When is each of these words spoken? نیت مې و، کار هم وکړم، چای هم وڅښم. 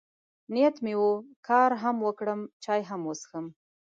نیت 0.53 0.75
مې 0.83 0.93
و، 1.01 1.07
کار 1.47 1.71
هم 1.83 1.97
وکړم، 2.07 2.39
چای 2.63 2.81
هم 2.89 3.01
وڅښم. 3.07 3.45